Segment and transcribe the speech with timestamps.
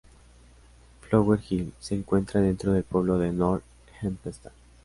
[1.01, 3.63] Flower Hill se encuentra dentro del pueblo de North
[4.01, 4.51] Hempstead.